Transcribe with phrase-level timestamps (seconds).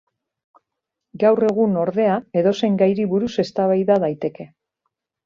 [1.23, 4.49] Gaur egun, ordea, edozein gairi buruz eztabaida daiteke.